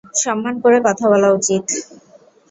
[0.15, 1.63] সম্মান করে কথা বলা উচিত।